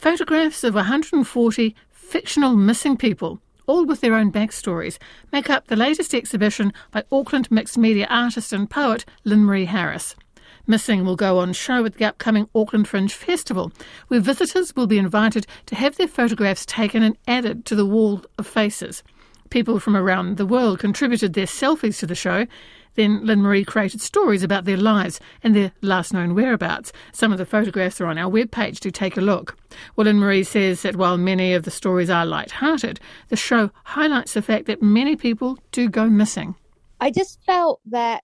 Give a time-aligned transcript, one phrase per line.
[0.00, 4.96] Photographs of 140 fictional missing people, all with their own backstories,
[5.30, 10.16] make up the latest exhibition by Auckland mixed media artist and poet Lyn-Marie Harris.
[10.66, 13.72] Missing will go on show at the upcoming Auckland Fringe Festival,
[14.08, 18.24] where visitors will be invited to have their photographs taken and added to the wall
[18.38, 19.02] of faces.
[19.50, 22.46] People from around the world contributed their selfies to the show.
[22.94, 26.92] Then Lyn-Marie created stories about their lives and their last known whereabouts.
[27.12, 29.56] Some of the photographs are on our webpage to take a look.
[29.94, 34.42] Well, Lyn-Marie says that while many of the stories are light-hearted, the show highlights the
[34.42, 36.54] fact that many people do go missing.
[37.00, 38.22] I just felt that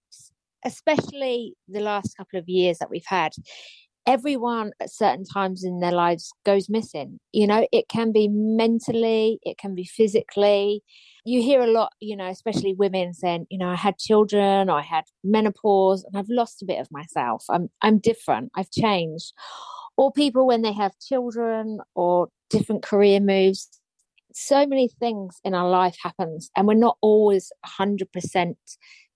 [0.64, 3.32] especially the last couple of years that we've had,
[4.06, 7.18] everyone at certain times in their lives goes missing.
[7.32, 10.82] You know, it can be mentally, it can be physically.
[11.24, 14.82] You hear a lot, you know, especially women saying, you know, I had children, I
[14.82, 17.44] had menopause, and I've lost a bit of myself.
[17.50, 18.52] I'm I'm different.
[18.54, 19.32] I've changed.
[19.96, 23.68] Or people when they have children or different career moves.
[24.34, 28.58] So many things in our life happens, and we're not always hundred percent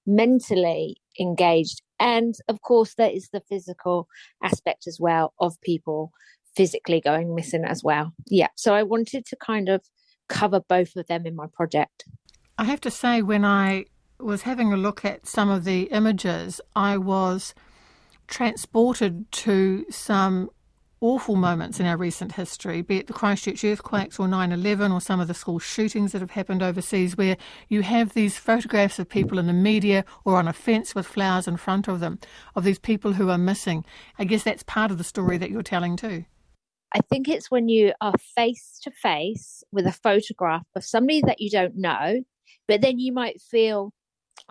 [0.06, 1.82] mentally engaged.
[2.00, 4.08] And of course, there is the physical
[4.42, 6.10] aspect as well of people
[6.56, 8.12] physically going missing as well.
[8.26, 8.48] Yeah.
[8.56, 9.82] So I wanted to kind of
[10.28, 12.04] cover both of them in my project.
[12.58, 13.84] I have to say, when I
[14.18, 17.54] was having a look at some of the images, I was
[18.26, 20.50] transported to some
[21.00, 25.00] awful moments in our recent history, be it the Christchurch earthquakes or 9 11 or
[25.00, 27.36] some of the school shootings that have happened overseas, where
[27.68, 31.48] you have these photographs of people in the media or on a fence with flowers
[31.48, 32.18] in front of them,
[32.54, 33.84] of these people who are missing.
[34.18, 36.24] I guess that's part of the story that you're telling too.
[36.92, 41.40] I think it's when you are face to face with a photograph of somebody that
[41.40, 42.22] you don't know,
[42.66, 43.92] but then you might feel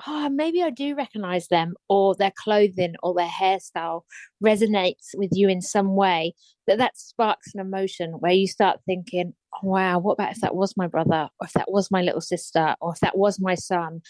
[0.08, 4.02] oh, maybe I do recognize them, or their clothing or their hairstyle
[4.44, 6.34] resonates with you in some way,
[6.68, 10.56] that that sparks an emotion where you start thinking, oh, wow, what about if that
[10.56, 13.56] was my brother, or if that was my little sister, or if that was my
[13.56, 14.02] son?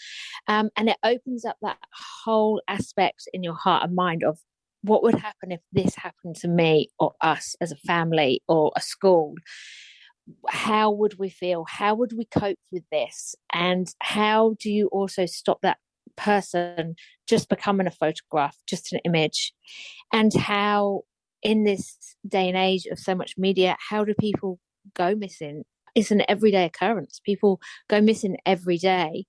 [0.48, 1.78] Um, and it opens up that
[2.24, 4.38] whole aspect in your heart and mind of
[4.82, 8.80] what would happen if this happened to me or us as a family or a
[8.80, 9.34] school
[10.48, 11.64] how would we feel?
[11.68, 13.34] How would we cope with this?
[13.52, 15.78] And how do you also stop that
[16.16, 16.94] person
[17.28, 19.52] just becoming a photograph, just an image?
[20.12, 21.02] And how,
[21.42, 21.96] in this
[22.26, 24.58] day and age of so much media, how do people
[24.94, 25.64] go missing?
[25.94, 27.20] It's an everyday occurrence.
[27.24, 29.26] People go missing every day,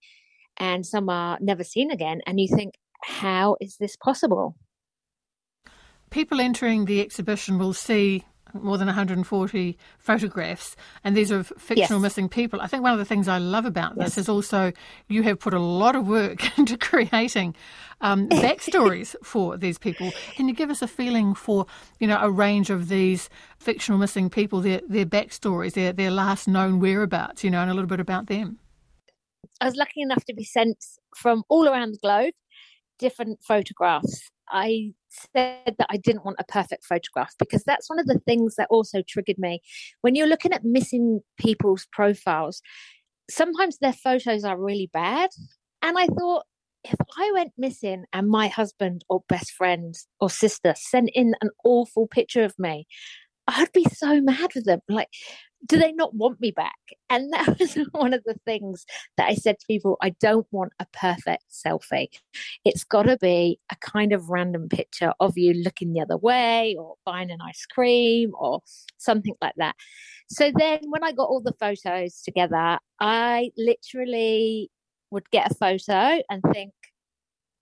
[0.57, 2.21] and some are never seen again.
[2.27, 4.55] And you think, how is this possible?
[6.11, 12.03] People entering the exhibition will see more than 140 photographs, and these are fictional yes.
[12.03, 12.61] missing people.
[12.61, 14.19] I think one of the things I love about this yes.
[14.19, 14.71] is also
[15.07, 17.55] you have put a lot of work into creating
[18.01, 20.11] um, backstories for these people.
[20.35, 21.65] Can you give us a feeling for,
[21.99, 23.29] you know, a range of these
[23.59, 27.73] fictional missing people, their their backstories, their their last known whereabouts, you know, and a
[27.73, 28.59] little bit about them?
[29.59, 30.77] I was lucky enough to be sent
[31.15, 32.33] from all around the globe
[33.01, 34.29] different photographs.
[34.51, 38.55] I said that I didn't want a perfect photograph because that's one of the things
[38.55, 39.61] that also triggered me.
[40.01, 42.61] When you're looking at missing people's profiles,
[43.29, 45.29] sometimes their photos are really bad.
[45.81, 46.45] And I thought,
[46.83, 51.49] if I went missing and my husband or best friend or sister sent in an
[51.63, 52.87] awful picture of me,
[53.47, 54.79] I'd be so mad with them.
[54.89, 55.09] Like,
[55.65, 56.77] do they not want me back?
[57.09, 58.85] And that was one of the things
[59.17, 62.07] that I said to people I don't want a perfect selfie.
[62.65, 66.75] It's got to be a kind of random picture of you looking the other way
[66.79, 68.61] or buying an ice cream or
[68.97, 69.75] something like that.
[70.29, 74.71] So then when I got all the photos together, I literally
[75.11, 76.73] would get a photo and think,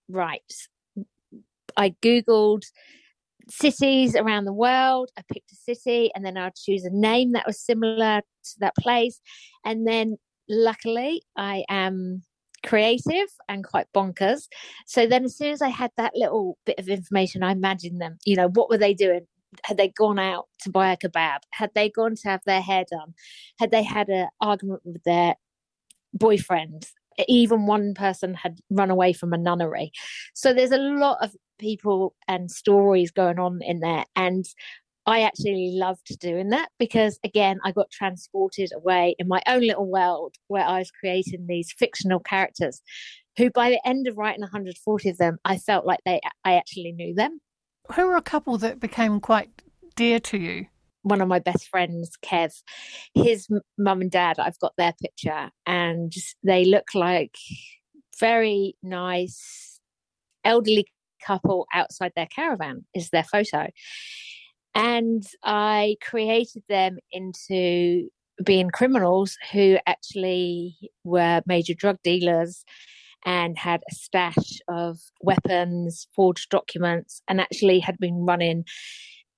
[0.08, 0.42] right,
[1.76, 2.62] I Googled
[3.48, 5.10] cities around the world.
[5.16, 8.74] I picked a city and then I'd choose a name that was similar to that
[8.76, 9.20] place.
[9.64, 10.16] And then
[10.48, 12.22] luckily, I am
[12.64, 14.48] creative and quite bonkers.
[14.86, 18.18] So then, as soon as I had that little bit of information, I imagined them,
[18.24, 19.26] you know, what were they doing?
[19.64, 21.38] Had they gone out to buy a kebab?
[21.52, 23.14] Had they gone to have their hair done?
[23.58, 25.34] Had they had an argument with their
[26.12, 26.86] boyfriend?
[27.28, 29.90] Even one person had run away from a nunnery.
[30.34, 34.04] So there's a lot of people and stories going on in there.
[34.16, 34.44] And
[35.06, 39.90] I actually loved doing that because, again, I got transported away in my own little
[39.90, 42.82] world where I was creating these fictional characters
[43.36, 46.92] who, by the end of writing 140 of them, I felt like they I actually
[46.92, 47.40] knew them.
[47.94, 49.50] Who were a couple that became quite
[49.96, 50.66] dear to you?
[51.02, 52.52] One of my best friends, Kev,
[53.14, 53.48] his
[53.78, 56.12] mum and dad, I've got their picture, and
[56.44, 57.36] they look like
[58.18, 59.80] very nice
[60.44, 60.86] elderly
[61.24, 63.68] couple outside their caravan is their photo.
[64.74, 68.08] And I created them into
[68.44, 72.64] being criminals who actually were major drug dealers
[73.26, 78.64] and had a stash of weapons, forged documents, and actually had been running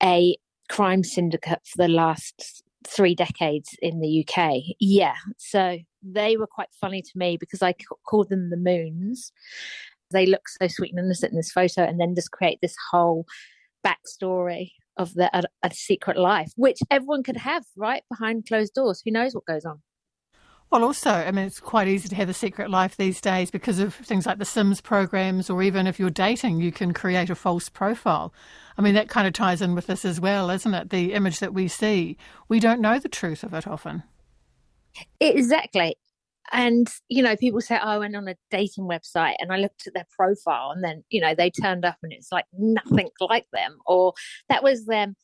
[0.03, 0.37] a
[0.69, 4.63] crime syndicate for the last three decades in the UK.
[4.81, 5.15] Yeah.
[5.39, 7.75] So they were quite funny to me because I
[8.09, 9.33] called them the moons.
[10.13, 13.27] They look so sweet and innocent in this photo, and then just create this whole
[13.85, 19.03] backstory of the, a, a secret life, which everyone could have right behind closed doors.
[19.05, 19.83] Who knows what goes on?
[20.71, 23.79] Well, also, I mean, it's quite easy to have a secret life these days because
[23.79, 27.35] of things like the Sims programs, or even if you're dating, you can create a
[27.35, 28.33] false profile.
[28.79, 30.89] I mean, that kind of ties in with this as well, isn't it?
[30.89, 32.17] The image that we see,
[32.49, 34.03] we don't know the truth of it often.
[35.21, 35.97] Exactly.
[36.53, 39.87] And, you know, people say, oh, I went on a dating website and I looked
[39.87, 43.47] at their profile and then, you know, they turned up and it's like nothing like
[43.53, 43.79] them.
[43.87, 44.13] Or
[44.49, 45.17] that was them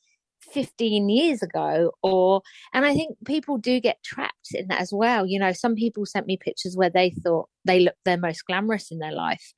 [0.52, 2.42] 15 years ago or
[2.72, 6.06] and i think people do get trapped in that as well you know some people
[6.06, 9.52] sent me pictures where they thought they looked their most glamorous in their life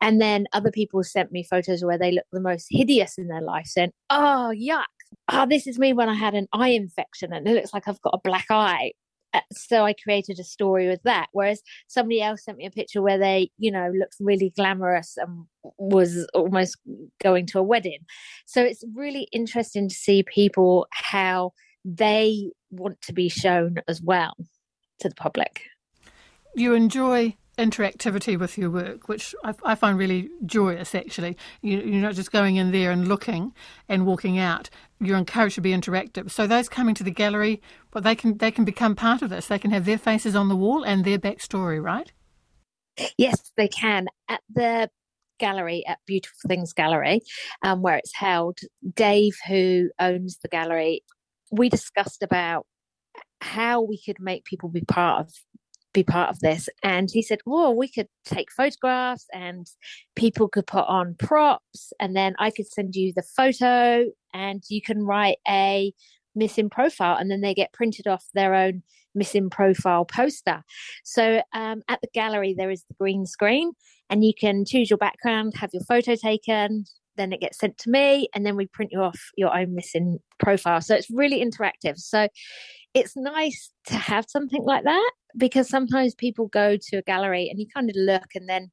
[0.00, 3.40] and then other people sent me photos where they looked the most hideous in their
[3.40, 4.84] life saying oh yuck
[5.32, 8.02] oh this is me when i had an eye infection and it looks like i've
[8.02, 8.92] got a black eye
[9.34, 11.26] Uh, so I created a story with that.
[11.32, 15.44] Whereas somebody else sent me a picture where they, you know, looked really glamorous and
[15.76, 16.78] was almost
[17.22, 18.00] going to a wedding.
[18.46, 21.52] So it's really interesting to see people how
[21.84, 24.34] they want to be shown as well
[25.00, 25.62] to the public.
[26.54, 30.94] You enjoy interactivity with your work, which I, I find really joyous.
[30.94, 33.52] Actually, you, you're not just going in there and looking
[33.88, 34.70] and walking out.
[35.00, 36.30] You're encouraged to be interactive.
[36.30, 37.60] So those coming to the gallery,
[37.90, 39.46] but they can they can become part of this.
[39.46, 42.10] They can have their faces on the wall and their backstory, right?
[43.16, 44.06] Yes, they can.
[44.28, 44.90] At the
[45.38, 47.20] gallery at Beautiful Things Gallery,
[47.62, 48.58] um, where it's held,
[48.94, 51.02] Dave, who owns the gallery,
[51.50, 52.66] we discussed about
[53.40, 55.34] how we could make people be part of
[55.92, 56.68] be part of this.
[56.82, 59.66] And he said, Well, we could take photographs and
[60.16, 64.82] people could put on props, and then I could send you the photo and you
[64.82, 65.92] can write a
[66.34, 68.82] missing profile, and then they get printed off their own
[69.14, 70.62] missing profile poster.
[71.04, 73.72] So um, at the gallery, there is the green screen,
[74.10, 76.84] and you can choose your background, have your photo taken.
[77.16, 80.18] Then it gets sent to me, and then we print you off your own missing
[80.38, 80.80] profile.
[80.80, 81.98] So it's really interactive.
[81.98, 82.28] So
[82.94, 87.58] it's nice to have something like that because sometimes people go to a gallery and
[87.58, 88.70] you kind of look and then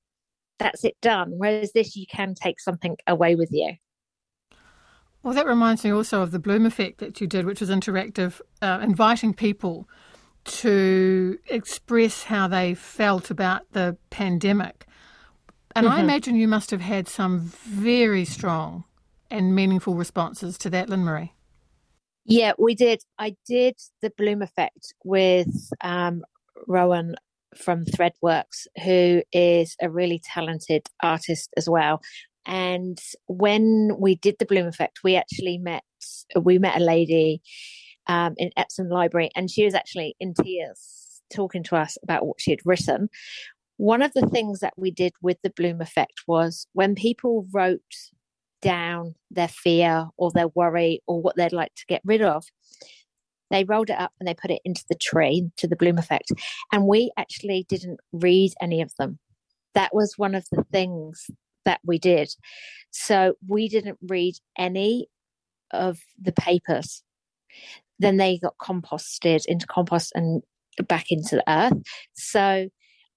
[0.58, 1.34] that's it done.
[1.38, 3.74] Whereas this, you can take something away with you.
[5.24, 8.42] Well, that reminds me also of the Bloom effect that you did, which was interactive,
[8.62, 9.90] uh, inviting people
[10.46, 14.86] to express how they felt about the pandemic.
[15.76, 15.98] And mm-hmm.
[15.98, 18.84] I imagine you must have had some very strong
[19.32, 21.34] and meaningful responses to that, Lyn-Marie.
[22.26, 23.02] Yeah, we did.
[23.18, 26.24] I did the Bloom Effect with um,
[26.68, 27.16] Rowan
[27.58, 32.02] from Threadworks, who is a really talented artist as well.
[32.46, 35.84] And when we did the Bloom Effect, we actually met
[36.40, 37.42] we met a lady
[38.08, 42.40] um, in Epsom Library, and she was actually in tears talking to us about what
[42.40, 43.10] she had written.
[43.78, 47.82] One of the things that we did with the Bloom Effect was when people wrote
[48.62, 52.46] down their fear or their worry or what they'd like to get rid of,
[53.56, 56.32] they rolled it up and they put it into the tree, to the bloom effect.
[56.72, 59.18] And we actually didn't read any of them.
[59.74, 61.30] That was one of the things
[61.64, 62.30] that we did.
[62.92, 65.08] So we didn't read any
[65.72, 67.02] of the papers.
[67.98, 70.44] Then they got composted into compost and
[70.88, 71.82] back into the earth.
[72.14, 72.68] So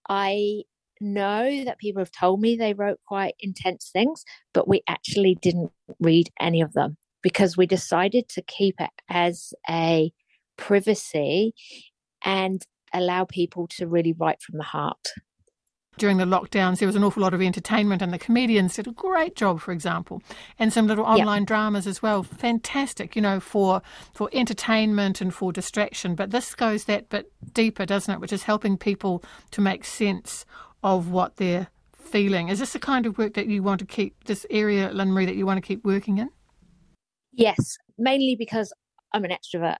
[0.08, 0.62] I
[1.00, 5.72] know that people have told me they wrote quite intense things, but we actually didn't
[6.00, 10.12] read any of them because we decided to keep it as a
[10.58, 11.54] privacy
[12.22, 12.60] and
[12.92, 15.08] allow people to really write from the heart.
[15.96, 18.92] During the lockdowns, there was an awful lot of entertainment, and the comedians did a
[18.92, 20.22] great job, for example,
[20.56, 21.48] and some little online yep.
[21.48, 22.22] dramas as well.
[22.22, 23.82] Fantastic, you know, for
[24.14, 26.14] for entertainment and for distraction.
[26.14, 28.20] But this goes that bit deeper, doesn't it?
[28.20, 30.44] Which is helping people to make sense
[30.84, 32.48] of what they're feeling.
[32.48, 35.36] Is this the kind of work that you want to keep, this area, Lyn-Marie, that
[35.36, 36.28] you want to keep working in?
[37.32, 38.72] Yes, mainly because
[39.12, 39.76] I'm an extrovert.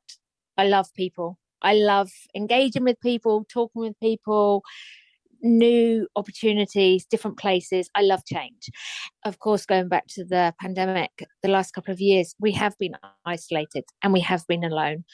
[0.58, 1.38] I love people.
[1.62, 4.62] I love engaging with people, talking with people,
[5.40, 7.88] new opportunities, different places.
[7.94, 8.70] I love change.
[9.24, 12.96] Of course, going back to the pandemic, the last couple of years, we have been
[13.24, 15.04] isolated and we have been alone.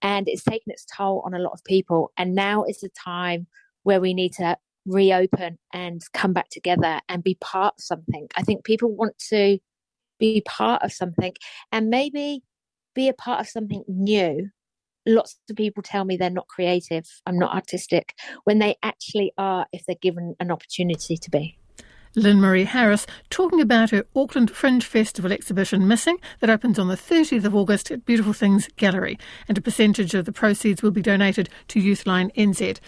[0.00, 2.12] And it's taken its toll on a lot of people.
[2.16, 3.46] And now is the time
[3.82, 8.28] where we need to reopen and come back together and be part of something.
[8.36, 9.58] I think people want to
[10.18, 11.32] be part of something
[11.72, 12.42] and maybe
[12.94, 14.50] be a part of something new,
[15.06, 19.66] lots of people tell me they're not creative, I'm not artistic, when they actually are
[19.72, 21.58] if they're given an opportunity to be.
[22.16, 27.44] Lyn-Marie Harris talking about her Auckland Fringe Festival exhibition Missing that opens on the 30th
[27.44, 29.18] of August at Beautiful Things Gallery
[29.48, 32.78] and a percentage of the proceeds will be donated to Youthline NZ.